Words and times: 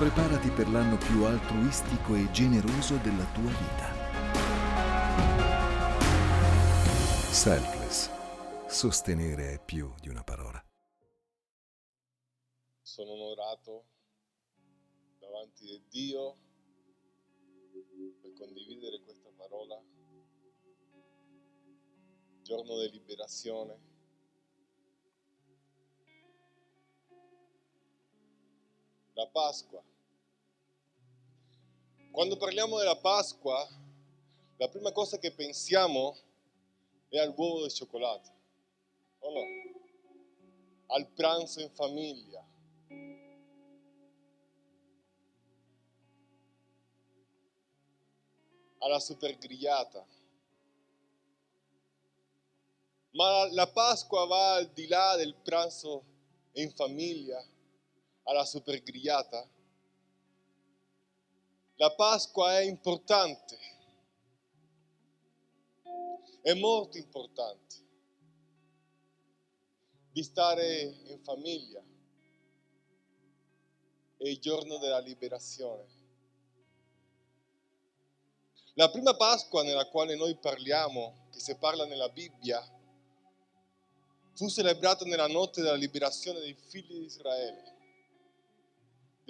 Preparati 0.00 0.48
per 0.48 0.66
l'anno 0.70 0.96
più 0.96 1.24
altruistico 1.24 2.14
e 2.14 2.30
generoso 2.30 2.96
della 2.96 3.30
tua 3.34 3.50
vita. 3.50 3.92
Selfless. 7.30 8.08
Sostenere 8.66 9.52
è 9.52 9.62
più 9.62 9.92
di 10.00 10.08
una 10.08 10.24
parola. 10.24 10.64
Sono 12.80 13.10
onorato 13.10 13.84
davanti 15.18 15.70
a 15.70 15.80
Dio 15.90 16.36
per 18.22 18.32
condividere 18.32 19.02
questa 19.02 19.28
parola. 19.36 19.78
Giorno 22.40 22.78
di 22.78 22.90
liberazione. 22.90 23.89
La 29.20 29.26
Pasqua. 29.26 29.84
Quando 32.10 32.38
parliamo 32.38 32.78
della 32.78 32.96
Pasqua, 32.96 33.68
la 34.56 34.68
prima 34.70 34.92
cosa 34.92 35.18
che 35.18 35.30
pensiamo 35.30 36.16
è 37.10 37.18
al 37.18 37.34
uovo 37.36 37.64
di 37.64 37.70
cioccolato, 37.70 38.30
o 39.18 39.30
no? 39.30 39.40
Al 40.86 41.06
pranzo 41.08 41.60
in 41.60 41.68
famiglia. 41.68 42.42
Alla 48.78 49.00
super 49.00 49.36
grigliata. 49.36 50.06
Ma 53.10 53.52
la 53.52 53.68
Pasqua 53.68 54.24
va 54.24 54.54
al 54.54 54.70
di 54.70 54.86
là 54.86 55.14
del 55.16 55.34
pranzo 55.34 56.04
in 56.52 56.72
famiglia, 56.72 57.46
alla 58.24 58.44
super 58.44 58.82
grigliata. 58.82 59.48
La 61.76 61.94
Pasqua 61.94 62.58
è 62.58 62.62
importante, 62.62 63.58
è 66.42 66.52
molto 66.54 66.98
importante 66.98 67.76
di 70.12 70.22
stare 70.22 70.82
in 70.82 71.20
famiglia. 71.22 71.82
È 74.16 74.28
il 74.28 74.38
giorno 74.38 74.76
della 74.78 74.98
liberazione. 74.98 75.98
La 78.74 78.90
prima 78.90 79.14
Pasqua 79.14 79.62
nella 79.62 79.86
quale 79.86 80.14
noi 80.14 80.36
parliamo, 80.36 81.28
che 81.30 81.40
si 81.40 81.54
parla 81.56 81.86
nella 81.86 82.08
Bibbia, 82.08 82.62
fu 84.34 84.48
celebrata 84.48 85.04
nella 85.04 85.26
notte 85.26 85.60
della 85.60 85.74
liberazione 85.74 86.40
dei 86.40 86.54
figli 86.54 86.98
di 86.98 87.04
Israele, 87.04 87.79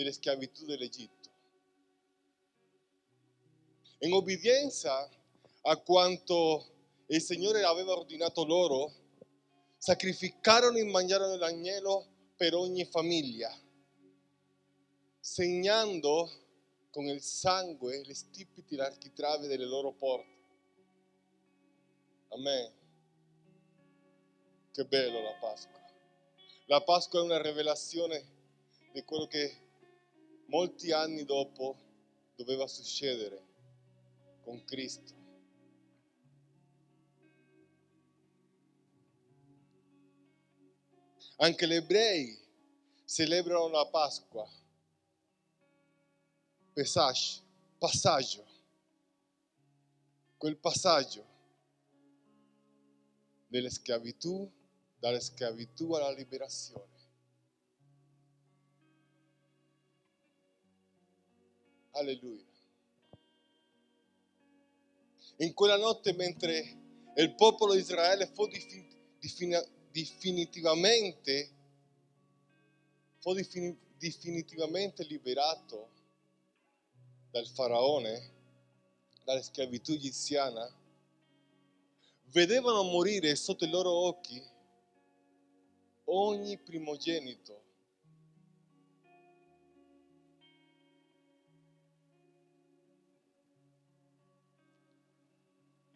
delle 0.00 0.12
schiavitù 0.12 0.64
dell'Egitto. 0.64 1.28
In 3.98 4.14
obbedienza 4.14 5.10
a 5.62 5.76
quanto 5.76 7.04
il 7.08 7.20
Signore 7.20 7.64
aveva 7.64 7.92
ordinato 7.92 8.44
loro, 8.44 8.92
sacrificarono 9.76 10.78
e 10.78 10.84
mangiarono 10.84 11.36
l'agnello 11.36 12.06
per 12.34 12.54
ogni 12.54 12.86
famiglia, 12.86 13.54
segnando 15.20 16.30
con 16.90 17.04
il 17.04 17.20
sangue 17.20 18.02
le 18.02 18.14
stipiti 18.14 18.74
e 18.74 18.78
l'architrave 18.78 19.48
delle 19.48 19.66
loro 19.66 19.92
porte. 19.92 20.38
Amen. 22.28 22.72
Che 24.72 24.84
bello 24.86 25.20
la 25.20 25.36
Pasqua. 25.38 25.78
La 26.66 26.80
Pasqua 26.80 27.20
è 27.20 27.22
una 27.22 27.42
rivelazione 27.42 28.24
di 28.92 29.02
quello 29.04 29.26
che 29.26 29.68
molti 30.50 30.90
anni 30.92 31.24
dopo 31.24 31.76
doveva 32.34 32.66
succedere 32.66 33.46
con 34.42 34.62
Cristo. 34.64 35.14
Anche 41.36 41.66
gli 41.66 41.72
ebrei 41.72 42.38
celebrano 43.06 43.68
la 43.68 43.86
Pasqua. 43.86 44.46
Pesach, 46.72 47.40
passaggio. 47.78 48.44
Quel 50.36 50.56
passaggio 50.56 51.26
delle 53.46 53.70
schiavitù, 53.70 54.50
dalle 54.98 55.20
schiavitù 55.20 55.92
alla 55.92 56.12
liberazione. 56.12 56.89
Alleluia. 61.92 62.44
In 65.38 65.54
quella 65.54 65.76
notte 65.76 66.12
mentre 66.12 66.76
il 67.16 67.34
popolo 67.34 67.72
di 67.72 67.80
Israele 67.80 68.26
fu 68.26 68.46
definitivamente, 69.90 71.50
fu 73.18 73.32
definitivamente 73.32 75.04
liberato 75.04 75.88
dal 77.30 77.46
faraone, 77.46 78.32
dalla 79.24 79.42
schiavitù 79.42 79.92
egiziana, 79.92 80.70
vedevano 82.32 82.82
morire 82.82 83.34
sotto 83.34 83.64
i 83.64 83.70
loro 83.70 83.90
occhi 83.90 84.42
ogni 86.04 86.58
primogenito. 86.58 87.68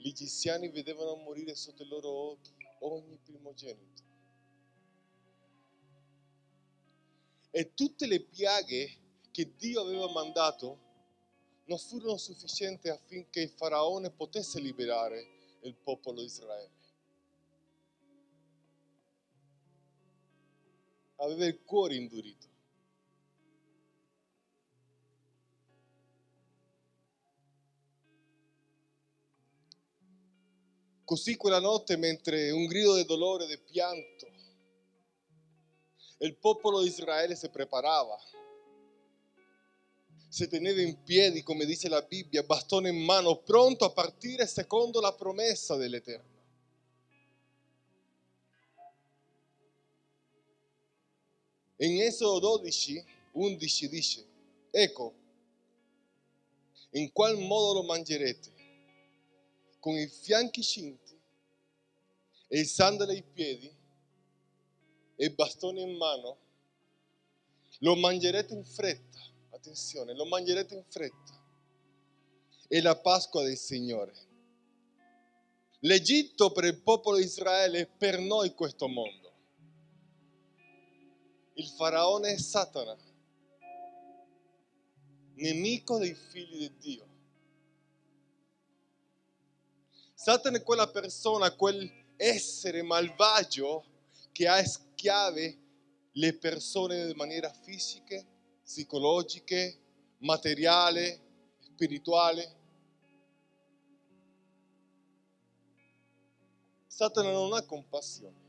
Gli 0.05 0.11
egiziani 0.11 0.69
vedevano 0.69 1.17
morire 1.17 1.55
sotto 1.55 1.83
i 1.83 1.87
loro 1.87 2.11
occhi 2.11 2.53
ogni 2.81 3.17
primogenito. 3.25 4.03
E 7.51 7.73
tutte 7.73 8.07
le 8.07 8.21
piaghe 8.21 8.99
che 9.31 9.55
Dio 9.57 9.81
aveva 9.81 10.13
mandato 10.13 10.79
non 11.65 11.79
furono 11.79 12.19
sufficienti 12.19 12.91
affinché 12.91 13.41
il 13.41 13.49
faraone 13.49 14.11
potesse 14.11 14.61
liberare 14.61 15.59
il 15.63 15.75
popolo 15.75 16.21
di 16.21 16.27
Israele. 16.27 16.73
Aveva 21.17 21.47
il 21.47 21.63
cuore 21.63 21.95
indurito. 21.95 22.54
Così 31.05 31.37
quella 31.37 31.61
notte, 31.61 31.97
mentre 31.97 32.51
un 32.51 32.65
grido 32.65 32.97
di 32.97 33.05
dolore 33.05 33.47
di 33.47 33.59
pianto, 33.59 34.27
il 36.19 36.35
popolo 36.37 36.81
di 36.81 36.89
Israele 36.89 37.37
si 37.37 37.49
preparava, 37.51 38.19
si 40.29 40.49
teneva 40.49 40.81
in 40.81 41.03
piedi, 41.03 41.43
come 41.43 41.67
dice 41.67 41.89
la 41.91 42.01
Bibbia, 42.01 42.43
bastone 42.43 42.89
in 42.89 43.05
mano, 43.05 43.37
pronto 43.37 43.85
a 43.85 43.91
partire 43.91 44.47
secondo 44.47 45.01
la 45.01 45.13
promessa 45.13 45.77
dell'Eterno. 45.77 46.33
In 51.77 52.01
Esodo 52.01 52.39
12, 52.39 53.05
11 53.33 53.89
dice, 53.89 54.27
ecco, 54.71 55.15
in 56.93 57.13
qual 57.13 57.37
modo 57.37 57.75
lo 57.75 57.83
mangerete? 57.83 58.54
Con 59.85 59.99
i 59.99 60.09
fianchi 60.09 60.63
cinti 60.63 61.15
e 62.49 62.59
il 62.59 62.65
sandalo 62.65 63.11
ai 63.11 63.23
piedi 63.23 63.71
e 65.15 65.25
il 65.27 65.35
bastone 65.35 65.83
in 65.83 65.95
mano, 65.95 66.39
lo 67.81 67.95
mangerete 67.95 68.55
in 68.55 68.65
fretta, 68.65 69.19
attenzione, 69.51 70.15
lo 70.15 70.25
mangerete 70.25 70.75
in 70.75 70.85
fretta. 70.89 71.39
È 72.67 72.81
la 72.81 72.97
Pasqua 72.97 73.43
del 73.43 73.59
Signore. 73.59 74.15
L'Egitto 75.81 76.51
per 76.51 76.65
il 76.65 76.81
popolo 76.81 77.19
di 77.19 77.25
Israele 77.25 77.87
per 77.87 78.19
noi 78.21 78.55
questo 78.55 78.89
mondo. 78.89 79.33
Il 81.57 81.69
faraone 81.69 82.33
è 82.33 82.39
Satana, 82.39 82.97
nemico 85.35 85.99
dei 85.99 86.15
figli 86.15 86.71
di 86.71 86.77
Dio. 86.79 87.14
Satana 90.25 90.57
è 90.57 90.63
quella 90.63 90.89
persona, 90.89 91.55
quel 91.55 91.87
essere 92.17 92.81
malvagio 92.81 93.85
che 94.33 94.49
ha 94.49 94.65
schiave 94.65 95.59
le 96.13 96.33
persone 96.39 97.11
in 97.11 97.15
maniera 97.15 97.53
fisica, 97.53 98.25
psicologica, 98.63 99.71
materiale, 100.21 101.21
spirituale. 101.61 102.57
Satana 106.87 107.31
non 107.31 107.53
ha 107.53 107.63
compassione. 107.67 108.43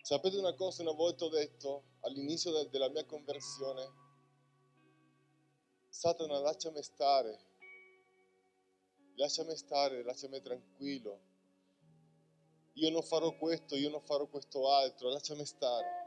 Sapete 0.00 0.38
una 0.38 0.54
cosa, 0.54 0.80
una 0.80 0.92
volta 0.92 1.26
ho 1.26 1.28
detto 1.28 1.82
all'inizio 2.00 2.50
de- 2.50 2.70
della 2.70 2.88
mia 2.88 3.04
conversione, 3.04 3.92
Satana 5.90 6.38
lasciami 6.38 6.82
stare, 6.82 7.45
lasciami 9.16 9.56
stare, 9.56 10.02
lasciami 10.02 10.40
tranquillo. 10.40 11.20
Io 12.74 12.90
non 12.90 13.02
farò 13.02 13.36
questo, 13.36 13.74
io 13.76 13.88
non 13.88 14.02
farò 14.02 14.26
questo 14.26 14.70
altro, 14.70 15.08
lasciami 15.08 15.44
stare. 15.44 16.04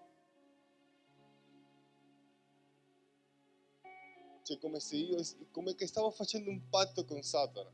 Cioè 4.44 4.58
come 4.60 4.80
se 4.80 4.96
io, 4.96 5.22
come 5.52 5.76
che 5.76 5.88
stavo 5.88 6.10
facendo 6.12 6.50
un 6.50 6.70
patto 6.70 7.06
con 7.06 7.22
Satana. 7.22 7.72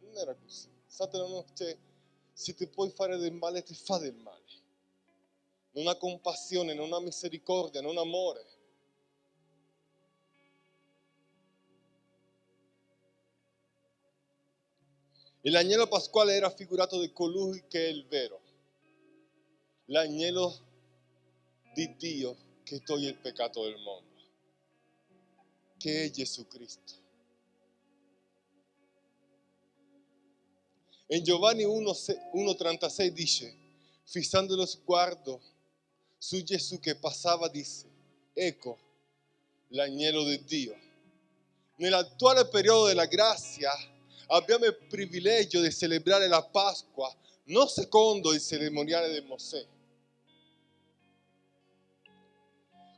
Non 0.00 0.16
era 0.16 0.34
così. 0.34 0.68
Satana 0.86 1.26
non, 1.26 1.44
cioè, 1.54 1.76
se 2.32 2.54
ti 2.54 2.66
puoi 2.66 2.90
fare 2.90 3.16
del 3.16 3.32
male, 3.32 3.62
ti 3.62 3.74
fa 3.74 3.98
del 3.98 4.14
male. 4.14 4.44
Non 5.72 5.88
ha 5.88 5.96
compassione, 5.96 6.72
non 6.72 6.92
ha 6.92 7.00
misericordia, 7.00 7.80
non 7.80 7.98
ha 7.98 8.00
amore. 8.00 8.55
L'agnello 15.50 15.86
pasquale 15.86 16.34
era 16.34 16.50
figurato 16.50 17.00
di 17.00 17.12
colui 17.12 17.64
che 17.68 17.86
è 17.86 17.88
il 17.88 18.06
vero, 18.06 18.40
l'agnello 19.86 20.64
di 21.72 21.94
Dio 21.96 22.36
che 22.64 22.82
toglie 22.82 23.10
il 23.10 23.18
peccato 23.18 23.62
del 23.62 23.76
mondo, 23.78 24.22
che 25.76 26.04
è 26.04 26.10
Gesù 26.10 26.46
Cristo. 26.48 27.04
In 31.08 31.22
Giovanni 31.22 31.64
1,36 31.64 33.06
dice, 33.10 33.56
fissando 34.02 34.56
lo 34.56 34.66
sguardo 34.66 35.40
su 36.18 36.42
Gesù 36.42 36.80
che 36.80 36.96
passava, 36.96 37.48
disse, 37.48 37.86
ecco 38.32 38.78
l'agnello 39.68 40.24
di 40.24 40.42
Dio. 40.42 40.76
Nell'attuale 41.76 42.48
periodo 42.48 42.86
della 42.86 43.06
grazia 43.06 43.70
abbiamo 44.26 44.64
il 44.64 44.76
privilegio 44.88 45.60
di 45.60 45.72
celebrare 45.72 46.26
la 46.28 46.42
Pasqua 46.42 47.14
non 47.44 47.68
secondo 47.68 48.32
il 48.32 48.40
cerimoniale 48.40 49.12
di 49.12 49.26
Mosè. 49.26 49.66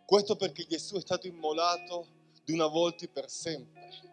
Questo 0.06 0.36
perché 0.36 0.66
Gesù 0.66 0.96
è 0.96 1.00
stato 1.00 1.26
immolato 1.26 2.06
di 2.44 2.52
una 2.52 2.66
volta 2.66 3.06
per 3.08 3.28
sempre. 3.28 4.06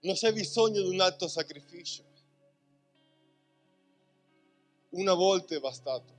Non 0.00 0.14
c'è 0.14 0.32
bisogno 0.32 0.82
di 0.82 0.88
un 0.88 1.00
altro 1.00 1.28
sacrificio. 1.28 2.04
Una 4.90 5.14
volta 5.14 5.54
è 5.54 5.60
bastato 5.60 6.18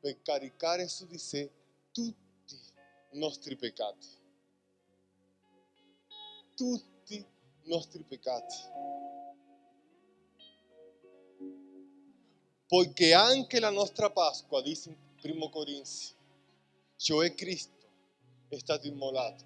per 0.00 0.20
caricare 0.22 0.88
su 0.88 1.06
di 1.06 1.18
sé 1.18 1.50
tutti 1.92 2.54
i 3.12 3.18
nostri 3.18 3.54
peccati. 3.56 4.23
Tutti 6.54 7.16
i 7.16 7.26
nostri 7.64 8.02
peccati. 8.04 8.56
Poiché 12.66 13.12
anche 13.12 13.60
la 13.60 13.70
nostra 13.70 14.10
Pasqua, 14.10 14.62
dice 14.62 14.90
in 14.90 14.96
Primo 15.20 15.48
Corinzi, 15.48 16.14
cioè 16.96 17.34
Cristo, 17.34 17.86
è 18.48 18.58
stato 18.58 18.86
immolato. 18.86 19.44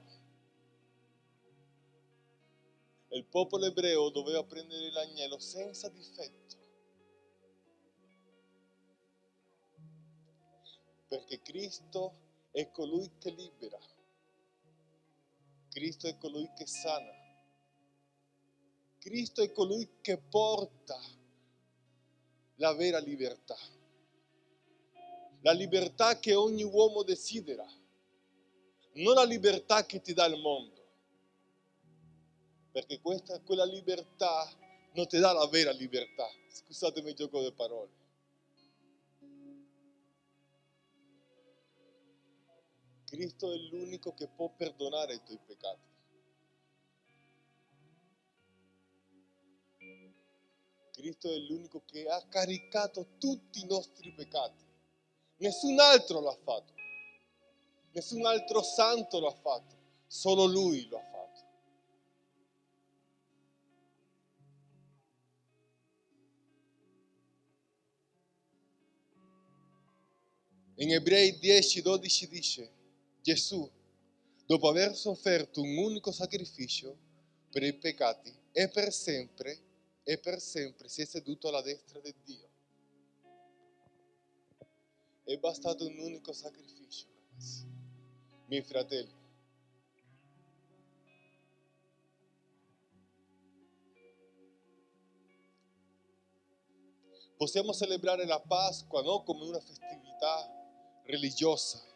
Il 3.11 3.25
popolo 3.25 3.65
ebreo 3.65 4.11
doveva 4.11 4.45
prendere 4.45 4.91
l'agnello 4.91 5.39
senza 5.39 5.89
difetto. 5.89 6.57
Perché 11.09 11.41
Cristo 11.41 12.15
è 12.51 12.71
colui 12.71 13.11
che 13.19 13.31
libera. 13.31 13.79
Cristo 15.79 16.09
è 16.09 16.19
colui 16.19 16.51
che 16.57 16.67
sana. 16.67 17.13
Cristo 18.99 19.43
è 19.43 19.53
colui 19.53 19.89
che 20.01 20.19
porta 20.19 21.01
la 22.57 22.75
vera 22.75 22.99
libertà. 22.99 23.57
La 25.43 25.53
libertà 25.53 26.19
che 26.19 26.35
ogni 26.35 26.65
uomo 26.65 27.05
desidera. 27.05 27.65
Non 28.95 29.15
la 29.15 29.23
libertà 29.23 29.87
che 29.87 30.01
ti 30.01 30.13
dà 30.13 30.25
il 30.25 30.41
mondo 30.41 30.77
perché 32.73 33.01
questa, 33.01 33.41
quella 33.41 33.65
libertà 33.65 34.49
non 34.95 35.07
ti 35.07 35.19
dà 35.19 35.33
la 35.33 35.47
vera 35.47 35.71
libertà. 35.71 36.29
Scusatemi 36.49 37.11
il 37.11 37.15
gioco 37.15 37.41
di 37.41 37.53
parole. 37.53 37.98
Cristo 43.19 43.51
è 43.53 43.57
l'unico 43.57 44.15
che 44.15 44.29
può 44.29 44.49
perdonare 44.49 45.15
i 45.15 45.23
tuoi 45.25 45.41
peccati. 45.45 45.81
Cristo 50.93 51.29
è 51.29 51.37
l'unico 51.39 51.83
che 51.85 52.07
ha 52.07 52.25
caricato 52.29 53.17
tutti 53.19 53.59
i 53.59 53.67
nostri 53.67 54.13
peccati. 54.13 54.65
Nessun 55.39 55.81
altro 55.81 56.21
l'ha 56.21 56.37
fatto. 56.45 56.75
Nessun 57.91 58.25
altro 58.25 58.63
santo 58.63 59.19
l'ha 59.19 59.35
fatto. 59.35 59.75
Solo 60.07 60.45
Lui 60.45 60.87
lo 60.87 60.99
ha 60.99 61.03
fatto. 61.03 61.47
In 70.77 70.93
Ebrei 70.93 71.37
10, 71.37 71.83
12 71.83 72.29
dice, 72.29 72.77
Gesù, 73.29 73.71
dopo 74.47 74.69
aver 74.69 74.97
sofferto 74.97 75.61
un 75.61 75.77
unico 75.77 76.13
sacrificio 76.13 76.97
per 77.51 77.63
i 77.63 77.75
peccati, 77.75 78.35
e 78.53 78.71
per 78.71 78.91
sempre, 78.91 79.59
e 80.03 80.17
per 80.17 80.41
sempre 80.41 80.89
si 80.89 81.03
è 81.03 81.05
seduto 81.05 81.49
alla 81.49 81.61
destra 81.61 82.01
di 82.01 82.15
Dio. 82.25 82.49
È 85.25 85.37
bastato 85.37 85.87
un 85.87 85.99
unico 85.99 86.33
sacrificio, 86.33 87.05
ragazzi, 87.29 87.67
miei 88.47 88.63
fratelli. 88.63 89.17
Possiamo 97.37 97.75
celebrare 97.75 98.25
la 98.25 98.41
Pasqua 98.41 99.03
non 99.03 99.23
come 99.23 99.45
una 99.45 99.61
festività 99.61 100.51
religiosa, 101.05 101.88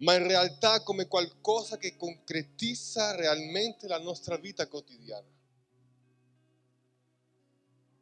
ma 0.00 0.14
in 0.14 0.26
realtà 0.26 0.82
come 0.82 1.06
qualcosa 1.06 1.76
che 1.76 1.96
concretizza 1.96 3.14
realmente 3.14 3.86
la 3.86 3.98
nostra 3.98 4.36
vita 4.36 4.66
quotidiana. 4.66 5.26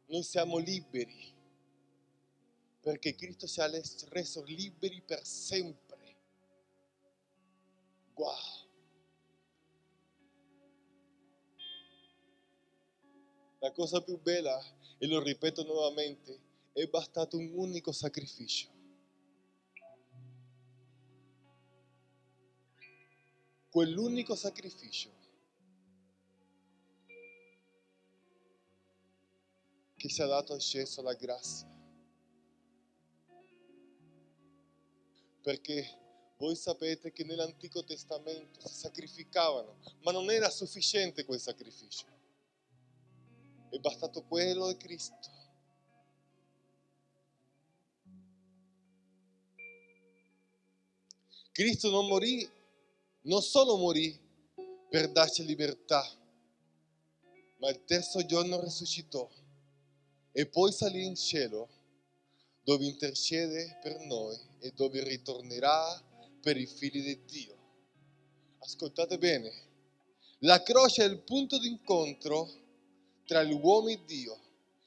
Noi 0.05 0.23
siamo 0.23 0.57
liberi 0.57 1.33
perché 2.79 3.15
Cristo 3.15 3.47
si 3.47 3.59
è 3.59 3.69
reso 4.09 4.43
liberi 4.43 5.01
per 5.01 5.25
sempre. 5.25 5.97
Wow. 8.15 8.35
La 13.59 13.71
cosa 13.73 14.01
più 14.01 14.17
bella, 14.19 14.57
e 14.97 15.05
lo 15.07 15.21
ripeto 15.21 15.63
nuovamente, 15.63 16.39
è 16.71 16.85
bastato 16.87 17.37
un 17.37 17.51
unico 17.53 17.91
sacrificio. 17.91 18.78
Quell'unico 23.69 24.35
sacrificio 24.35 25.09
che 29.95 30.07
ci 30.07 30.21
ha 30.21 30.25
dato 30.25 30.53
accesso 30.53 31.01
alla 31.01 31.13
grazia. 31.13 31.67
Perché 35.41 35.97
voi 36.37 36.55
sapete 36.55 37.11
che 37.11 37.23
nell'Antico 37.25 37.83
Testamento 37.83 38.65
si 38.65 38.75
sacrificavano, 38.75 39.77
ma 40.03 40.11
non 40.11 40.31
era 40.31 40.49
sufficiente 40.49 41.25
quel 41.25 41.39
sacrificio. 41.39 42.05
È 43.69 43.77
bastato 43.77 44.23
quello 44.23 44.67
di 44.67 44.77
Cristo. 44.77 45.37
Cristo 51.51 51.89
non 51.89 52.07
morì 52.07 52.49
non 53.29 53.43
solo 53.43 53.77
morì 53.77 54.19
per 54.89 55.11
darci 55.11 55.45
libertà, 55.45 56.03
ma 57.57 57.69
il 57.69 57.83
terzo 57.85 58.25
giorno 58.25 58.59
risuscitò 58.59 59.29
e 60.31 60.47
poi 60.47 60.71
salì 60.71 61.05
in 61.05 61.15
cielo 61.15 61.69
dove 62.63 62.85
intercede 62.85 63.77
per 63.83 63.99
noi 63.99 64.35
e 64.61 64.71
dove 64.71 65.03
ritornerà 65.03 66.03
per 66.41 66.57
i 66.57 66.65
figli 66.65 67.03
di 67.03 67.23
Dio. 67.25 67.57
Ascoltate 68.61 69.19
bene, 69.19 69.51
la 70.39 70.63
croce 70.63 71.03
è 71.03 71.07
il 71.07 71.19
punto 71.19 71.59
d'incontro 71.59 72.49
tra 73.25 73.43
l'uomo 73.43 73.89
e 73.89 74.03
Dio, 74.05 74.39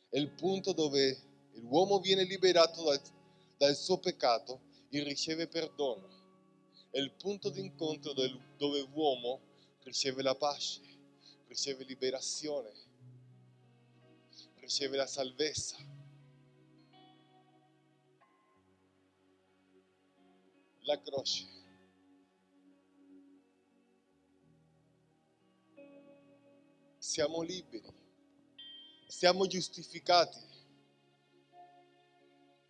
è 0.09 0.19
il 0.19 0.31
punto 0.31 0.73
dove 0.73 1.17
l'uomo 1.61 2.01
viene 2.01 2.25
liberato 2.25 2.83
dal, 2.83 3.01
dal 3.57 3.77
suo 3.77 3.99
peccato 3.99 4.63
e 4.91 5.01
riceve 5.05 5.47
perdono. 5.47 6.22
È 6.93 6.99
il 6.99 7.11
punto 7.13 7.49
d'incontro 7.49 8.13
del- 8.13 8.39
dove 8.59 8.81
l'uomo 8.83 9.41
riceve 9.83 10.21
la 10.21 10.35
pace, 10.35 10.83
riceve 11.47 11.85
liberazione, 11.85 12.71
riceve 14.57 14.99
la 14.99 15.07
salvezza. 15.07 15.79
La 20.81 21.01
croce. 21.01 21.47
Siamo 26.99 27.41
liberi, 27.41 27.91
siamo 29.07 29.47
giustificati, 29.47 30.39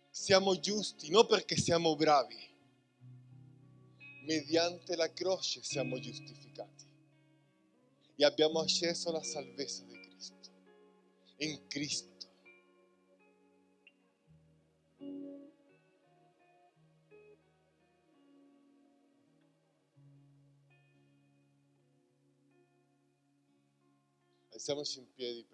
siamo 0.09 0.57
giusti 0.59 1.09
non 1.09 1.27
perché 1.27 1.57
siamo 1.57 1.93
bravi, 1.97 2.52
mediante 4.23 4.95
la 4.95 5.11
croce 5.11 5.61
siamo 5.63 5.99
giustificati 5.99 6.85
e 8.15 8.25
abbiamo 8.25 8.59
accesso 8.59 9.09
alla 9.09 9.23
salvezza 9.23 9.83
di 9.83 9.99
Cristo, 9.99 10.51
in 11.37 11.67
Cristo. 11.67 12.11
Alziamoci 24.51 24.99
in 24.99 25.13
piedi, 25.13 25.45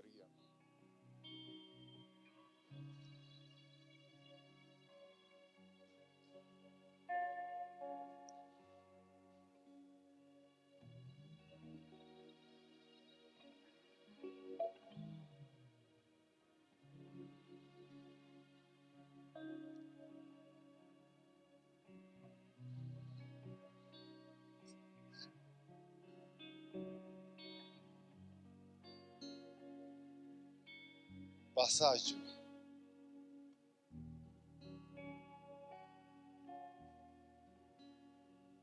Passaggio. 31.60 32.16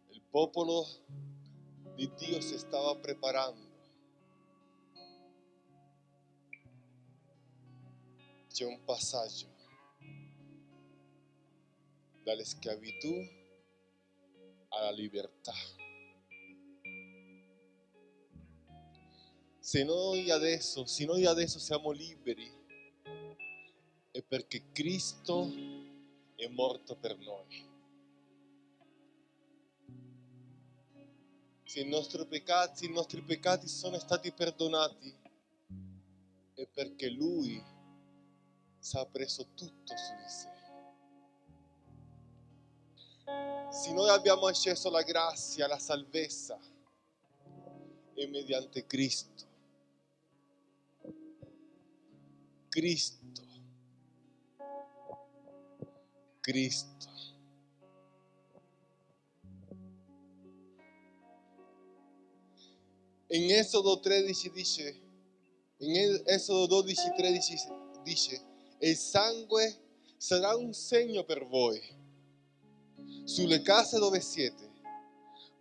Il 0.09 0.23
popolo 0.31 0.87
di 1.95 2.11
Dio 2.15 2.41
si 2.41 2.57
stava 2.57 2.97
preparando. 2.97 3.69
C'è 8.49 8.65
un 8.65 8.83
passaggio 8.83 9.49
dalle 12.23 12.47
schiavitù 12.47 13.13
alla 14.69 14.91
libertà. 14.93 15.53
Se 19.59 19.85
noi 19.85 20.31
adesso, 20.31 20.87
se 20.87 21.05
noi 21.05 21.27
adesso 21.27 21.59
siamo 21.59 21.91
liberi, 21.91 22.56
perché 24.29 24.71
Cristo 24.73 25.49
è 26.35 26.47
morto 26.49 26.97
per 26.97 27.17
noi. 27.19 27.75
Se 31.65 31.81
i 31.81 31.89
nostri 31.89 32.27
peccati, 32.27 32.87
i 32.87 32.93
nostri 32.93 33.23
peccati 33.23 33.69
sono 33.69 33.99
stati 33.99 34.33
perdonati, 34.33 35.15
è 36.55 36.67
perché 36.67 37.09
Lui 37.11 37.63
si 38.79 38.99
è 38.99 39.07
preso 39.07 39.49
tutto 39.55 39.95
su 39.97 40.15
di 40.15 40.29
sé. 40.29 40.55
Se 43.71 43.93
noi 43.93 44.09
abbiamo 44.09 44.47
accesso 44.47 44.89
alla 44.89 45.03
grazia, 45.03 45.67
alla 45.67 45.79
salvezza, 45.79 46.59
è 48.15 48.27
mediante 48.27 48.87
Cristo. 48.87 49.45
Cristo. 52.69 53.27
Cristo. 56.47 57.09
In 63.31 63.51
Esodo 63.51 63.99
13 63.99 64.51
dice, 64.53 65.01
in 65.79 66.23
Esodo 66.25 66.67
12, 66.67 67.15
13 67.17 67.57
dice, 68.05 68.41
il 68.79 68.97
sangue 68.97 69.77
sarà 70.17 70.55
un 70.55 70.73
segno 70.73 71.25
per 71.25 71.45
voi 71.47 71.83
sulle 73.25 73.61
case 73.63 73.99
dove 73.99 74.21
siete. 74.21 74.71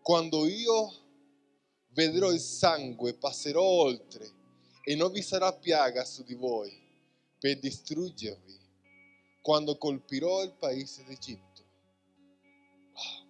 Quando 0.03 0.45
io 0.45 0.93
vedrò 1.93 2.31
il 2.31 2.39
sangue, 2.39 3.15
passerò 3.15 3.63
oltre 3.63 4.29
e 4.83 4.93
non 4.93 5.11
vi 5.11 5.23
sarà 5.23 5.51
piaga 5.51 6.05
su 6.05 6.23
di 6.23 6.35
voi 6.35 6.71
per 7.39 7.57
distruggervi 7.57 8.64
quando 9.45 9.77
colpirò 9.77 10.41
il 10.41 10.53
paese 10.53 11.03
d'Egitto. 11.03 11.63
Wow. 12.93 13.27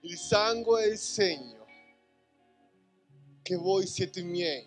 Il 0.00 0.16
sangue 0.16 0.82
è 0.82 0.88
il 0.88 0.98
segno 0.98 1.64
che 3.40 3.54
voi 3.54 3.86
siete 3.86 4.20
miei. 4.24 4.66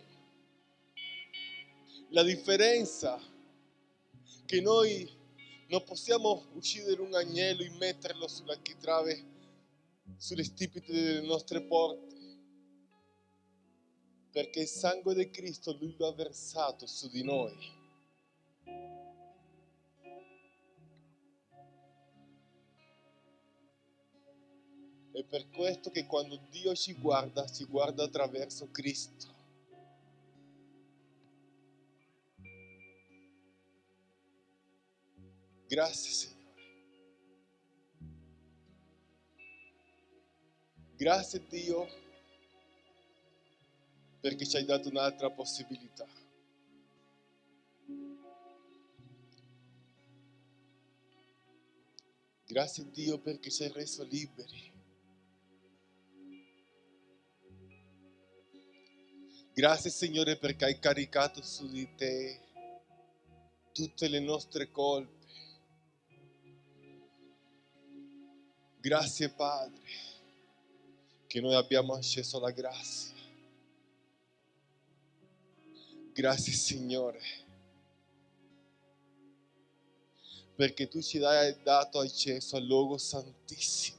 La 2.12 2.24
differenza 2.24 3.19
che 4.45 4.62
noi 4.62 5.12
non 5.67 5.84
possiamo 5.84 6.45
uccidere 6.53 7.01
un 7.01 7.15
agnello 7.15 7.63
e 7.63 7.69
metterlo 7.72 8.29
sull'architrave, 8.29 9.25
sulle 10.15 10.45
stipite 10.45 10.93
delle 10.93 11.27
nostre 11.27 11.63
porte, 11.63 12.15
perché 14.31 14.62
il 14.62 14.69
sangue 14.69 15.13
di 15.15 15.29
Cristo 15.29 15.75
Lui 15.77 15.93
lo 15.98 16.07
ha 16.07 16.13
versato 16.13 16.88
su 16.88 17.10
di 17.10 17.22
noi. 17.22 17.84
È 25.15 25.24
per 25.24 25.48
questo 25.48 25.91
che 25.91 26.05
quando 26.05 26.36
Dio 26.51 26.75
ci 26.75 26.93
guarda, 26.95 27.48
ci 27.48 27.63
guarda 27.63 28.03
attraverso 28.03 28.69
Cristo. 28.69 29.34
Grazie 35.67 36.12
Signore. 36.12 36.43
Grazie 40.98 41.48
Dio 41.48 41.88
perché 44.19 44.45
ci 44.45 44.57
hai 44.57 44.65
dato 44.65 44.89
un'altra 44.89 45.31
possibilità. 45.31 46.05
Grazie 52.45 52.91
Dio 52.91 53.17
perché 53.19 53.50
ci 53.50 53.63
hai 53.63 53.72
reso 53.72 54.03
liberi. 54.03 54.75
Grazie 59.57 59.89
Signore 59.89 60.35
perché 60.35 60.65
hai 60.65 60.79
caricato 60.79 61.41
su 61.41 61.69
di 61.69 61.88
te 61.95 62.41
tutte 63.71 64.09
le 64.09 64.19
nostre 64.19 64.69
colpe. 64.69 65.25
Grazie 68.81 69.29
Padre 69.29 69.88
che 71.25 71.39
noi 71.39 71.55
abbiamo 71.55 71.93
accesso 71.93 72.35
alla 72.35 72.51
grazia. 72.51 73.15
Grazie 76.12 76.51
Signore 76.51 77.21
perché 80.53 80.89
tu 80.89 81.01
ci 81.01 81.24
hai 81.24 81.55
dato 81.63 82.00
accesso 82.00 82.57
al 82.57 82.65
luogo 82.65 82.97
santissimo. 82.97 83.94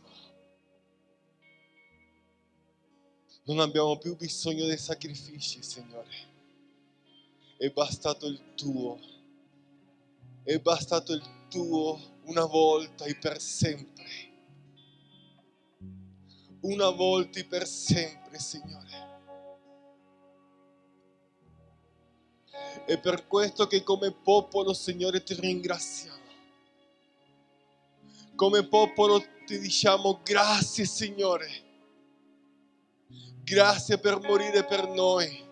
Non 3.46 3.60
abbiamo 3.60 3.96
più 3.96 4.16
bisogno 4.16 4.66
dei 4.66 4.76
sacrifici, 4.76 5.62
Signore. 5.62 6.34
È 7.56 7.70
bastato 7.70 8.26
il 8.26 8.54
tuo. 8.56 8.98
È 10.42 10.58
bastato 10.58 11.12
il 11.12 11.22
tuo 11.48 11.96
una 12.24 12.44
volta 12.44 13.04
e 13.04 13.14
per 13.14 13.40
sempre. 13.40 14.04
Una 16.62 16.90
volta 16.90 17.38
e 17.38 17.44
per 17.44 17.68
sempre, 17.68 18.40
Signore. 18.40 19.04
È 22.84 22.98
per 22.98 23.28
questo 23.28 23.68
che 23.68 23.84
come 23.84 24.10
popolo, 24.10 24.72
Signore, 24.72 25.22
ti 25.22 25.34
ringraziamo. 25.34 26.24
Come 28.34 28.66
popolo 28.66 29.22
ti 29.46 29.60
diciamo 29.60 30.20
grazie, 30.24 30.84
Signore. 30.84 31.65
Grazie 33.42 33.98
per 33.98 34.18
morire 34.20 34.64
per 34.64 34.88
noi. 34.88 35.44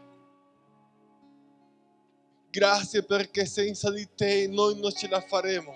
Grazie 2.50 3.02
perché 3.02 3.46
senza 3.46 3.90
di 3.90 4.08
te 4.14 4.48
noi 4.48 4.78
non 4.78 4.92
ce 4.92 5.08
la 5.08 5.20
faremo. 5.20 5.74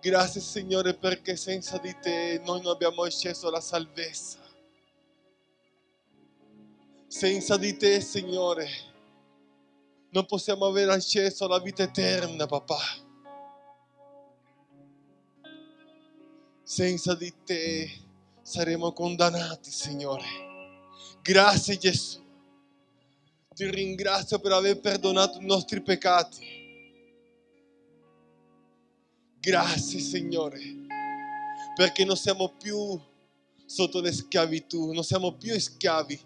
Grazie 0.00 0.40
Signore 0.40 0.94
perché 0.94 1.34
senza 1.34 1.78
di 1.78 1.96
te 2.00 2.40
noi 2.44 2.62
non 2.62 2.72
abbiamo 2.72 3.02
accesso 3.02 3.48
alla 3.48 3.60
salvezza. 3.60 4.38
Senza 7.08 7.56
di 7.56 7.76
te 7.76 8.00
Signore 8.00 8.68
non 10.10 10.26
possiamo 10.26 10.64
avere 10.66 10.92
accesso 10.92 11.44
alla 11.44 11.58
vita 11.58 11.82
eterna 11.82 12.46
papà. 12.46 12.78
Senza 16.62 17.14
di 17.14 17.34
te 17.44 18.05
saremo 18.46 18.92
condannati 18.92 19.72
Signore. 19.72 20.24
Grazie 21.20 21.76
Gesù. 21.78 22.22
Ti 23.52 23.68
ringrazio 23.68 24.38
per 24.38 24.52
aver 24.52 24.78
perdonato 24.78 25.40
i 25.40 25.44
nostri 25.44 25.82
peccati. 25.82 26.54
Grazie 29.40 29.98
Signore, 29.98 30.60
perché 31.74 32.04
non 32.04 32.16
siamo 32.16 32.54
più 32.56 33.00
sotto 33.64 34.00
le 34.00 34.12
schiavitù, 34.12 34.92
non 34.92 35.02
siamo 35.02 35.32
più 35.32 35.58
schiavi. 35.58 36.20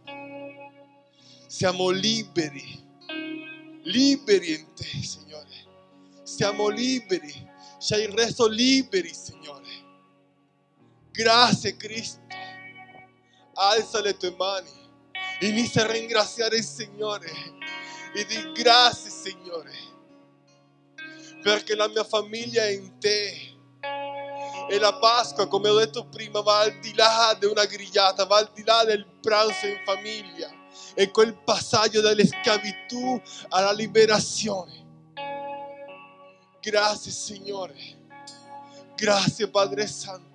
Siamo 1.46 1.88
liberi, 1.88 2.84
liberi 3.84 4.52
in 4.52 4.66
te, 4.74 4.84
Signore. 4.84 5.48
Siamo 6.22 6.68
liberi, 6.68 7.32
ci 7.78 7.94
hai 7.94 8.14
reso 8.14 8.46
liberi, 8.46 9.12
Signore. 9.14 9.69
Grazie 11.12 11.76
Cristo. 11.76 12.20
Alza 13.54 14.00
le 14.00 14.16
tue 14.16 14.34
mani. 14.36 14.78
A 15.42 15.86
ringraziare 15.86 16.56
il 16.56 16.64
Signore 16.64 17.30
e 18.14 18.26
di 18.26 18.52
grazie 18.52 19.10
Signore 19.10 19.72
perché 21.42 21.74
la 21.74 21.88
mia 21.88 22.04
famiglia 22.04 22.62
è 22.64 22.70
in 22.70 22.98
te. 22.98 23.56
E 24.68 24.78
la 24.78 24.98
Pasqua 24.98 25.48
come 25.48 25.68
ho 25.68 25.78
detto 25.78 26.06
prima 26.06 26.42
va 26.42 26.60
al 26.60 26.78
di 26.78 26.94
là 26.94 27.34
di 27.38 27.46
una 27.46 27.64
grigliata 27.64 28.24
va 28.24 28.36
al 28.36 28.50
di 28.54 28.62
là 28.62 28.84
del 28.84 29.04
pranzo 29.20 29.66
in 29.66 29.80
famiglia 29.84 30.48
è 30.94 31.10
quel 31.10 31.36
passaggio 31.42 32.00
dalla 32.00 32.24
schiavitù 32.24 33.20
alla 33.48 33.72
liberazione 33.72 34.86
grazie 36.60 37.10
Signore 37.10 37.98
grazie 38.94 39.48
Padre 39.48 39.88
Santo 39.88 40.29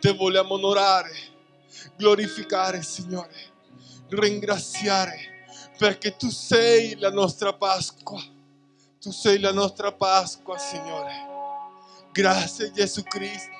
te 0.00 0.12
vogliamo 0.14 0.54
onorare 0.54 1.30
glorificare, 1.96 2.82
Signore, 2.82 3.34
ringraziare, 4.08 5.44
perché 5.78 6.16
tu 6.16 6.28
sei 6.30 6.98
la 6.98 7.10
nostra 7.10 7.52
Pasqua. 7.52 8.20
Tu 9.00 9.10
sei 9.10 9.38
la 9.38 9.52
nostra 9.52 9.92
Pasqua, 9.92 10.58
Signore. 10.58 11.28
Grazie 12.12 12.70
Gesù 12.72 13.02
Cristo. 13.02 13.58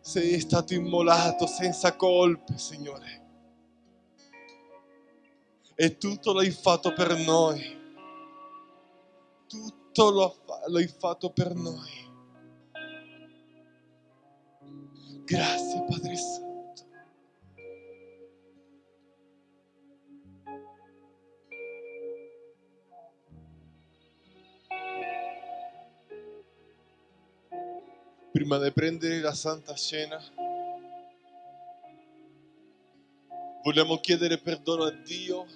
Sei 0.00 0.40
stato 0.40 0.74
immolato 0.74 1.46
senza 1.46 1.94
colpe, 1.94 2.58
Signore. 2.58 3.18
E 5.74 5.96
tutto 5.96 6.32
l'hai 6.32 6.50
fatto 6.50 6.92
per 6.92 7.16
noi. 7.16 7.78
Tutto 9.46 10.36
l'hai 10.66 10.88
fatto 10.88 11.30
per 11.30 11.54
noi. 11.54 11.99
Grazie 15.30 15.84
Padre 15.88 16.16
Santo. 16.16 16.48
prima 28.32 28.58
di 28.58 28.72
prendere 28.72 29.20
la 29.20 29.32
Santa 29.32 29.74
Cena, 29.74 30.20
vogliamo 33.62 33.98
chiedere 33.98 34.38
perdono 34.38 34.82
a 34.82 34.90
Dio 34.90 35.46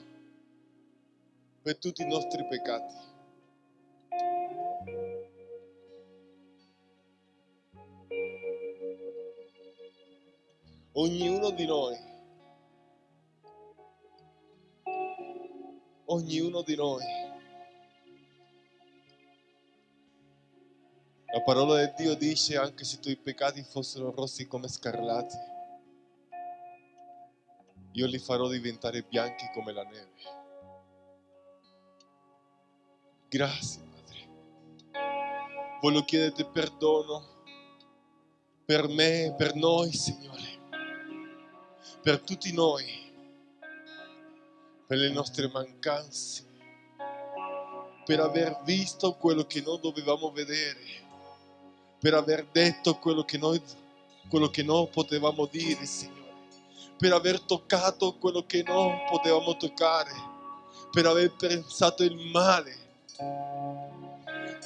per 1.62 1.78
tutti 1.78 2.02
i 2.02 2.06
nostri 2.06 2.46
peccati. 2.46 3.13
Ognuno 10.94 11.50
di 11.50 11.66
noi, 11.66 11.96
ognuno 16.06 16.62
di 16.62 16.76
noi 16.76 17.02
La 21.34 21.42
parola 21.42 21.84
di 21.84 21.92
Dio 21.96 22.14
dice 22.14 22.56
anche 22.56 22.84
se 22.84 22.94
i 22.94 23.00
tuoi 23.00 23.16
peccati 23.16 23.60
fossero 23.64 24.12
rossi 24.12 24.46
come 24.46 24.68
scarlatti, 24.68 25.36
io 27.90 28.06
li 28.06 28.18
farò 28.20 28.46
diventare 28.46 29.02
bianchi 29.02 29.50
come 29.52 29.72
la 29.72 29.82
neve. 29.82 30.12
Grazie 33.28 33.82
Padre. 33.82 35.78
Voglio 35.80 36.04
chiederti 36.04 36.44
perdono 36.44 37.42
per 38.64 38.86
me, 38.86 39.34
per 39.36 39.56
noi 39.56 39.92
Signore, 39.92 40.53
per 42.04 42.20
tutti 42.20 42.52
noi, 42.52 42.84
per 44.86 44.98
le 44.98 45.10
nostre 45.10 45.48
mancanze, 45.48 46.44
per 48.04 48.20
aver 48.20 48.60
visto 48.62 49.14
quello 49.14 49.44
che 49.44 49.60
non 49.60 49.80
dovevamo 49.80 50.30
vedere 50.30 51.02
per 52.04 52.12
aver 52.12 52.46
detto 52.52 52.98
quello 52.98 53.24
che 53.24 53.38
noi, 53.38 53.62
quello 54.28 54.50
che 54.50 54.62
non 54.62 54.90
potevamo 54.90 55.46
dire, 55.46 55.86
Signore, 55.86 56.34
per 56.98 57.14
aver 57.14 57.40
toccato 57.40 58.18
quello 58.18 58.44
che 58.44 58.62
non 58.62 59.04
potevamo 59.08 59.56
toccare, 59.56 60.12
per 60.90 61.06
aver 61.06 61.32
pensato 61.32 62.02
il 62.02 62.14
male. 62.30 62.76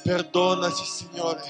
Perdonaci, 0.03 0.83
Signore, 0.83 1.41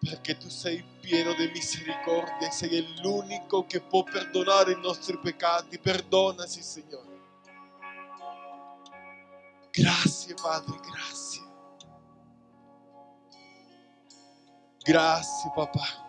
perché 0.00 0.36
tu 0.36 0.48
sei 0.48 0.84
pieno 1.00 1.34
di 1.34 1.48
misericordia 1.48 2.50
sei 2.50 3.00
l'unico 3.02 3.66
che 3.66 3.80
può 3.80 4.04
perdonare 4.04 4.72
i 4.72 4.80
nostri 4.80 5.18
peccati. 5.18 5.78
Perdonaci, 5.78 6.62
Signore. 6.62 7.16
Grazie, 9.70 10.34
Padre, 10.34 10.78
grazie. 10.80 11.46
Grazie 14.82 15.52
papà. 15.54 16.06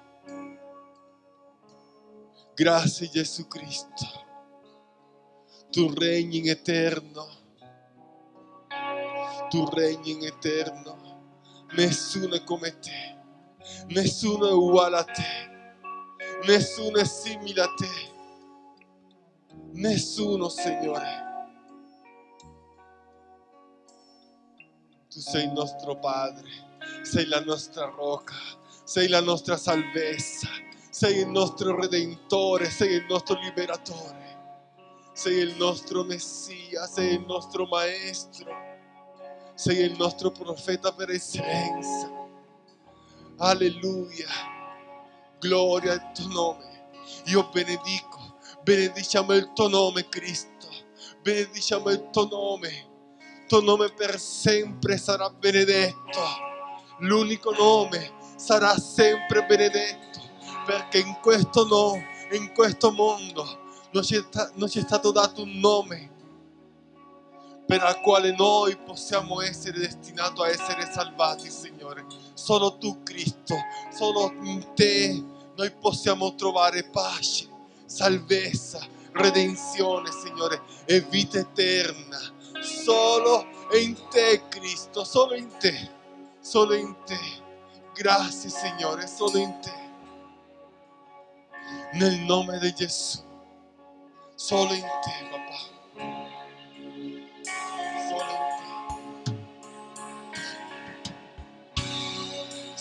Grazie 2.55 3.09
Gesù 3.09 3.47
Cristo. 3.47 4.05
Tu 5.69 5.93
regni 5.93 6.37
in 6.37 6.49
eterno. 6.49 7.27
Tu 9.49 9.69
regni 9.69 10.11
in 10.11 10.23
eterno. 10.23 11.65
Nessuno 11.71 12.35
è 12.35 12.43
come 12.43 12.79
te. 12.79 13.18
Nessuno 13.87 14.47
è 14.47 14.51
uguale 14.51 14.97
a 14.97 15.03
te. 15.03 15.47
Nessuno 16.45 16.97
è 16.99 17.05
simile 17.05 17.61
a 17.61 17.73
te. 17.73 18.17
Nessuno, 19.73 20.49
Signore. 20.49 21.27
Tu 25.09 25.19
sei 25.19 25.45
il 25.45 25.97
Padre, 25.99 26.49
sei 27.01 27.25
la 27.25 27.41
nostra 27.41 27.85
rocca, 27.85 28.35
sei 28.83 29.07
la 29.07 29.21
nostra 29.21 29.57
salvezza, 29.57 30.47
sei 30.89 31.19
il 31.19 31.27
nostro 31.27 31.79
redentore, 31.79 32.69
sei 32.69 32.93
il 32.95 33.05
nostro 33.09 33.39
liberatore, 33.39 34.37
sei 35.13 35.37
il 35.37 35.55
nostro 35.55 36.03
Messia, 36.03 36.85
sei 36.85 37.15
il 37.15 37.25
nostro 37.25 37.65
maestro, 37.65 38.51
sei 39.55 39.79
il 39.79 39.97
nostro 39.97 40.31
profeta 40.31 40.93
per 40.93 41.09
eccellenza. 41.09 42.18
Alleluia, 43.41 44.27
gloria 45.39 45.93
al 45.93 46.11
tuo 46.11 46.27
nome. 46.27 46.89
Io 47.27 47.47
benedico, 47.53 48.35
benediciamo 48.63 49.31
il 49.33 49.53
tuo 49.53 49.69
nome 49.69 50.09
Cristo, 50.09 50.67
benediciamo 51.21 51.89
il 51.89 52.09
tuo 52.11 52.27
nome, 52.27 52.67
il 52.67 53.45
tuo 53.47 53.61
nome 53.61 53.93
per 53.93 54.19
sempre 54.19 54.97
sarà 54.97 55.29
benedetto, 55.29 56.19
l'unico 56.99 57.51
nome 57.51 58.11
sarà 58.35 58.77
sempre 58.77 59.45
benedetto, 59.45 60.19
perché 60.65 60.97
in 60.97 61.17
questo, 61.21 61.65
no, 61.65 61.93
in 62.35 62.51
questo 62.51 62.91
mondo 62.91 63.45
non 63.91 64.03
ci, 64.03 64.17
è, 64.17 64.81
stato 64.81 65.11
dato 65.11 65.43
un 65.43 65.59
nome 65.59 66.11
per 67.69 67.85
il 67.87 68.01
quale 68.01 68.31
noi 68.31 68.75
possiamo 68.77 69.41
essere 69.41 69.77
destinati 69.77 70.41
a 70.41 70.49
essere 70.49 70.91
salvati, 70.91 71.51
Signore. 71.51 72.03
Solo 72.33 72.79
tu, 72.79 73.03
Cristo, 73.03 73.55
solo 73.95 74.33
in 74.41 74.73
te 74.73 75.23
noi 75.55 75.71
possiamo 75.79 76.33
trovare 76.33 76.81
pace, 76.85 77.47
salvezza, 77.85 78.79
redenzione, 79.11 80.09
Signore, 80.11 80.63
e 80.85 81.01
vita 81.01 81.37
eterna. 81.37 82.17
Solo 82.59 83.45
in 83.79 83.95
te, 84.09 84.41
Cristo, 84.49 85.03
solo 85.03 85.35
in 85.35 85.55
te, 85.59 85.91
solo 86.39 86.73
in 86.73 86.95
te. 87.05 87.19
Grazie, 87.93 88.49
Signore, 88.49 89.05
solo 89.05 89.37
in 89.37 89.59
te. 89.59 89.73
Nel 91.93 92.17
nome 92.21 92.57
di 92.57 92.73
Gesù, 92.73 93.19
solo 94.33 94.73
in 94.73 94.81
te, 94.81 95.27
papà. 95.29 95.78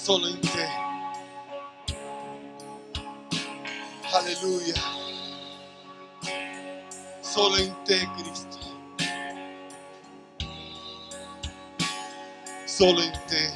Solo 0.09 0.27
in 0.27 0.40
te. 0.40 0.66
Alleluia. 4.11 4.75
Solo 7.21 7.59
in 7.59 7.75
te, 7.85 8.09
Cristo. 8.16 8.59
Solo 12.64 13.03
in 13.03 13.21
te. 13.27 13.53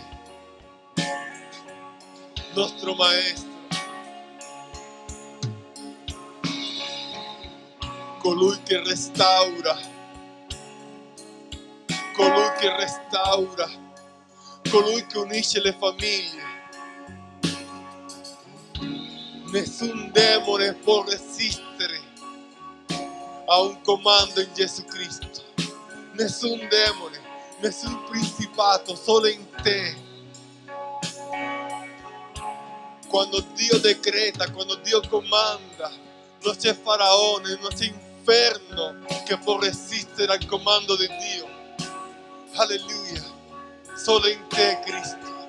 Nostro 2.52 2.96
Maestro. 2.96 3.50
Colui 8.18 8.62
che 8.62 8.82
restaura. 8.84 9.78
Colui 12.14 12.52
che 12.58 12.76
restaura. 12.76 13.81
Colui 14.72 15.04
che 15.04 15.18
unisce 15.18 15.61
le 15.61 15.76
famiglie. 15.78 16.42
Nessun 19.50 20.11
demone 20.11 20.72
può 20.72 21.04
resistere 21.04 22.00
a 23.48 23.61
un 23.61 23.82
comando 23.82 24.40
in 24.40 24.48
Gesù 24.54 24.82
Cristo. 24.85 25.44
Nessun 26.12 26.66
demone, 26.70 27.20
nessun 27.61 28.02
principato, 28.04 28.96
solo 28.96 29.26
in 29.26 29.46
te. 29.62 29.94
Quando 33.08 33.44
Dio 33.54 33.78
decreta, 33.78 34.50
quando 34.52 34.76
Dio 34.76 35.02
comanda, 35.06 35.92
non 36.44 36.56
c'è 36.56 36.74
faraone, 36.74 37.58
non 37.61 37.68
c'è 37.74 37.85
inferno 37.85 39.04
che 39.26 39.37
può 39.37 39.58
resistere 39.58 40.32
al 40.32 40.46
comando 40.46 40.96
di 40.96 41.08
Dio. 41.08 41.46
Alleluia. 42.54 43.31
Solo 44.02 44.26
in 44.26 44.44
te, 44.48 44.80
Cristo. 44.84 45.48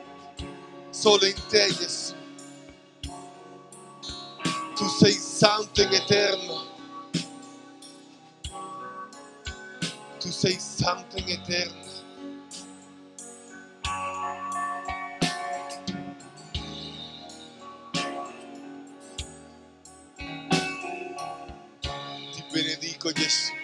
Solo 0.91 1.25
in 1.25 1.35
te, 1.49 1.73
Gesù. 1.73 2.13
Tu 4.75 4.87
sei 4.89 5.13
santo 5.13 5.81
in 5.81 5.91
eterno. 5.91 6.71
Tu 10.19 10.29
sei 10.29 10.59
santo 10.59 11.17
in 11.17 11.29
eterno. 11.29 11.81
Ti 22.31 22.43
benedico 22.51 23.11
Gesù. 23.13 23.62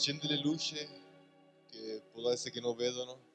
Accendi 0.00 0.28
le 0.28 0.40
luci 0.40 0.76
che 1.70 2.02
può 2.10 2.30
essere 2.30 2.52
che 2.52 2.60
non 2.60 2.74
vedono. 2.74 3.29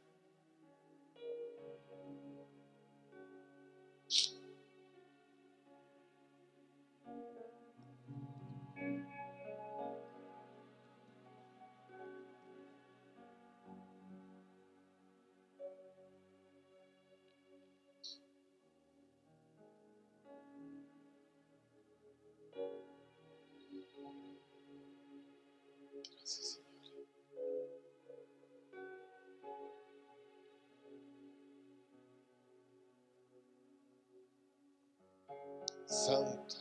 Santo. 35.96 36.56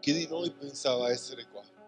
Chi 0.00 0.12
di 0.12 0.26
noi 0.28 0.50
pensava 0.52 1.10
essere 1.10 1.46
qua? 1.46 1.79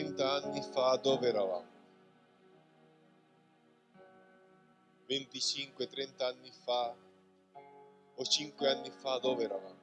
Trenta 0.00 0.42
anni 0.42 0.62
fa 0.62 0.96
dove 0.96 1.28
eravamo? 1.28 1.68
25-30 5.06 6.24
anni 6.24 6.50
fa 6.64 6.96
o 8.14 8.24
5 8.24 8.68
anni 8.70 8.90
fa 8.90 9.18
dove 9.18 9.44
eravamo? 9.44 9.78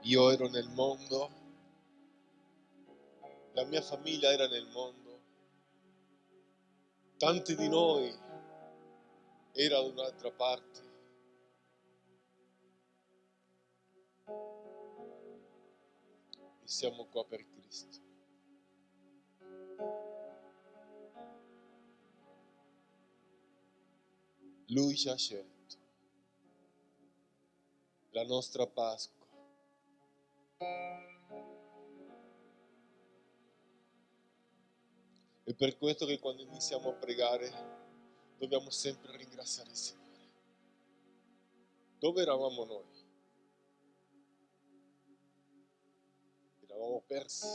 Io 0.00 0.30
ero 0.32 0.48
nel 0.48 0.68
mondo, 0.70 1.30
la 3.52 3.64
mia 3.66 3.80
famiglia 3.80 4.32
era 4.32 4.48
nel 4.48 4.66
mondo, 4.72 5.20
tanti 7.16 7.54
di 7.54 7.68
noi 7.68 8.12
erano 9.52 9.90
da 9.90 10.02
un'altra 10.02 10.32
parte. 10.32 10.85
E 16.66 16.68
siamo 16.68 17.06
qua 17.06 17.24
per 17.24 17.46
Cristo. 17.46 18.00
Lui 24.70 24.96
ci 24.96 25.08
ha 25.08 25.14
scelto. 25.14 25.76
La 28.10 28.24
nostra 28.24 28.66
Pasqua. 28.66 29.24
E 35.44 35.54
per 35.54 35.78
questo 35.78 36.04
che 36.04 36.18
quando 36.18 36.42
iniziamo 36.42 36.88
a 36.88 36.94
pregare 36.94 37.52
dobbiamo 38.38 38.70
sempre 38.70 39.16
ringraziare 39.16 39.70
il 39.70 39.76
Signore. 39.76 40.32
Dove 42.00 42.22
eravamo 42.22 42.64
noi? 42.64 42.95
Eravamo 46.76 47.02
persi. 47.06 47.46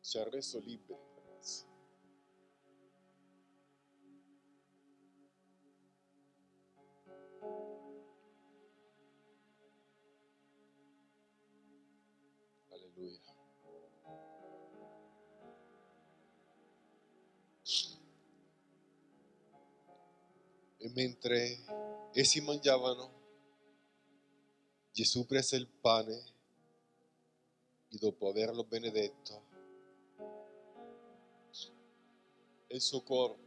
Ci 0.00 0.18
ha 0.18 0.24
Alleluia. 12.94 13.20
E 20.78 20.90
mentre 20.94 22.10
essi 22.12 22.40
mangiavano, 22.40 23.20
Gesù 24.92 25.24
prese 25.24 25.56
il 25.56 25.68
pane 25.68 26.24
e 27.88 27.96
dopo 27.98 28.28
averlo 28.28 28.64
benedetto, 28.64 29.50
il 32.68 32.80
suo 32.80 33.02
corpo 33.02 33.41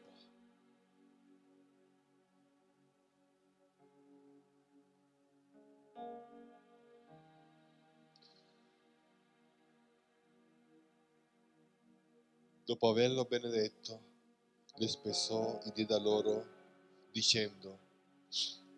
dopo 12.65 12.89
averlo 12.89 13.25
benedetto, 13.25 14.01
lo 14.77 14.87
spessò 14.87 15.61
e 15.63 15.71
diede 15.71 15.93
a 15.93 15.99
loro, 15.99 16.45
dicendo, 17.11 17.79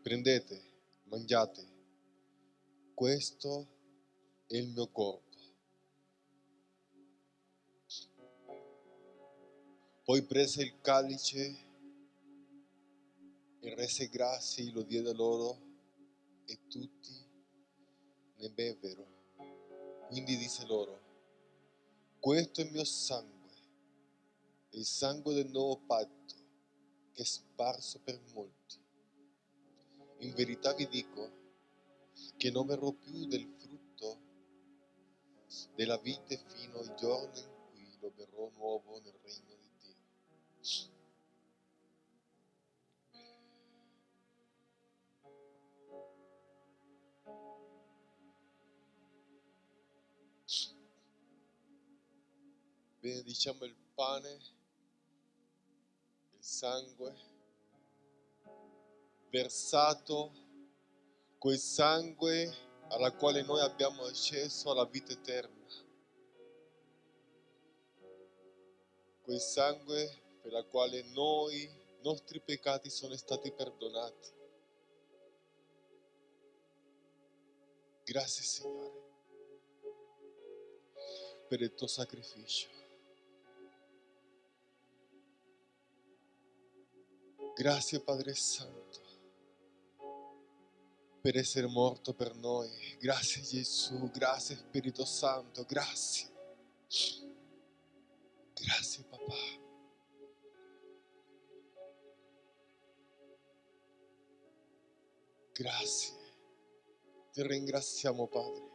prendete, 0.01 0.61
mangiate, 1.03 1.65
questo 2.93 3.67
è 4.45 4.57
il 4.57 4.67
mio 4.67 4.87
corpo. 4.89 5.25
Poi 10.03 10.21
prese 10.23 10.63
il 10.63 10.81
calice 10.81 11.65
e 13.59 13.75
rese 13.75 14.07
grazie, 14.09 14.69
lo 14.71 14.83
diede 14.83 15.09
a 15.09 15.13
loro 15.13 15.59
e 16.45 16.59
tutti 16.67 17.25
ne 18.35 18.49
bevvero. 18.49 19.15
Quindi 20.07 20.37
disse 20.37 20.65
loro, 20.65 20.99
questo 22.19 22.61
è 22.61 22.65
il 22.65 22.71
mio 22.71 22.83
sangue 22.83 23.36
il 24.77 24.85
sangue 24.85 25.33
del 25.33 25.49
nuovo 25.49 25.79
patto 25.87 26.35
che 27.11 27.23
è 27.23 27.25
sparso 27.25 27.99
per 28.03 28.21
molti. 28.33 28.79
In 30.19 30.33
verità 30.35 30.73
vi 30.73 30.87
dico 30.87 31.45
che 32.37 32.51
non 32.51 32.67
berrò 32.67 32.91
più 32.91 33.25
del 33.25 33.47
frutto 33.57 34.19
della 35.73 35.97
vite 35.97 36.37
fino 36.45 36.77
al 36.77 36.93
giorno 36.93 37.39
in 37.39 37.49
cui 37.71 37.97
lo 37.99 38.11
berrò 38.11 38.51
nuovo 38.55 38.99
nel 38.99 39.17
regno 39.23 39.55
di 39.55 39.71
Dio. 39.79 39.95
Benediciamo 52.99 53.63
il 53.65 53.75
pane, 53.95 54.55
sangue 56.47 57.13
versato, 59.29 60.31
quel 61.37 61.57
sangue 61.57 62.49
alla 62.87 63.11
quale 63.11 63.41
noi 63.41 63.59
abbiamo 63.59 64.03
accesso 64.05 64.71
alla 64.71 64.85
vita 64.85 65.11
eterna. 65.11 65.65
Quel 69.23 69.41
sangue 69.41 70.39
per 70.41 70.53
la 70.53 70.63
quale 70.63 71.01
noi, 71.11 71.63
i 71.63 72.01
nostri 72.01 72.39
peccati 72.39 72.89
sono 72.89 73.17
stati 73.17 73.51
perdonati. 73.51 74.29
Grazie 78.05 78.43
Signore 78.43 79.05
per 81.49 81.59
il 81.61 81.73
tuo 81.73 81.87
sacrificio. 81.87 82.76
Grazie 87.57 87.99
Padre 88.01 88.35
Santo 88.35 89.07
per 91.27 91.35
essere 91.35 91.67
morto 91.67 92.13
per 92.13 92.33
noi. 92.35 92.69
Grazie 92.99 93.41
Gesù, 93.41 94.09
grazie 94.11 94.55
Spirito 94.55 95.03
Santo, 95.03 95.65
grazie. 95.65 96.29
Grazie 98.53 99.03
papà. 99.03 99.35
Grazie. 105.51 106.15
Ti 107.33 107.41
ringraziamo 107.45 108.27
Padre. 108.27 108.65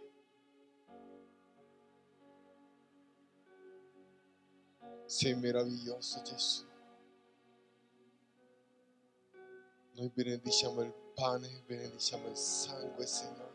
Sei 5.07 5.35
meraviglioso 5.37 6.21
Gesù. 6.21 6.72
Noi 10.03 10.11
benediciamo 10.12 10.83
il 10.83 10.93
pane, 11.15 11.62
benediciamo 11.65 12.27
il 12.27 12.37
sangue, 12.37 13.07
Signore, 13.07 13.55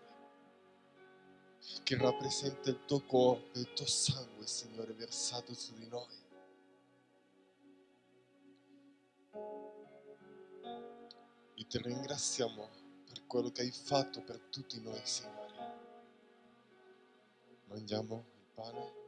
che 1.84 1.98
rappresenta 1.98 2.70
il 2.70 2.86
tuo 2.86 3.02
corpo, 3.02 3.60
il 3.60 3.74
tuo 3.74 3.86
sangue, 3.86 4.48
Signore, 4.48 4.94
versato 4.94 5.54
su 5.54 5.74
di 5.74 5.90
noi. 5.90 6.06
E 11.54 11.68
ti 11.68 11.82
ringraziamo 11.82 12.70
per 13.04 13.28
quello 13.28 13.52
che 13.52 13.64
hai 13.64 13.72
fatto 13.72 14.22
per 14.22 14.40
tutti 14.50 14.82
noi, 14.82 15.02
Signore. 15.04 15.54
Mangiamo 17.66 18.24
il 18.38 18.54
pane. 18.54 19.07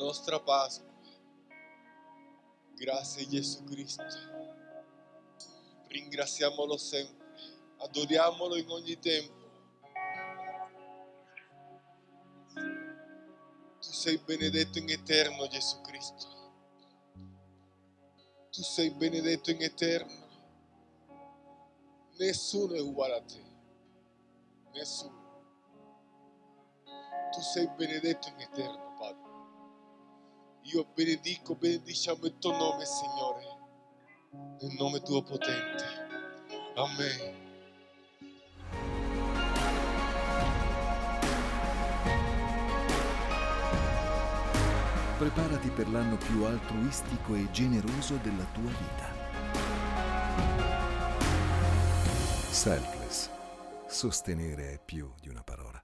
Nostra 0.00 0.40
Pasqua. 0.40 0.88
Grazie 2.74 3.28
Gesù 3.28 3.62
Cristo. 3.64 4.02
Ringraziamolo 5.88 6.78
sempre. 6.78 7.28
Adoriamolo 7.78 8.56
in 8.56 8.70
ogni 8.70 8.98
tempo. 8.98 9.38
Tu 13.80 13.92
sei 13.92 14.16
benedetto 14.18 14.78
in 14.78 14.88
eterno 14.88 15.46
Gesù 15.48 15.80
Cristo. 15.82 16.26
Tu 18.50 18.62
sei 18.62 18.90
benedetto 18.90 19.50
in 19.50 19.62
eterno. 19.62 20.28
Nessuno 22.18 22.74
è 22.74 22.80
uguale 22.80 23.14
a 23.14 23.22
te. 23.22 23.44
Nessuno. 24.72 25.18
Tu 27.32 27.40
sei 27.40 27.68
benedetto 27.76 28.28
in 28.28 28.40
eterno. 28.40 28.89
Io 30.64 30.86
benedico, 30.94 31.56
benediciamo 31.56 32.26
il 32.26 32.38
tuo 32.38 32.52
nome, 32.52 32.84
Signore, 32.84 33.44
nel 34.60 34.74
nome 34.78 35.00
tuo 35.00 35.22
potente. 35.22 35.84
Amen. 36.76 37.48
Preparati 45.18 45.68
per 45.70 45.88
l'anno 45.88 46.16
più 46.16 46.44
altruistico 46.44 47.34
e 47.34 47.50
generoso 47.50 48.16
della 48.16 48.44
tua 48.52 48.70
vita. 48.70 49.18
Selfless. 52.50 53.30
Sostenere 53.86 54.74
è 54.74 54.80
più 54.82 55.12
di 55.20 55.28
una 55.28 55.42
parola. 55.42 55.82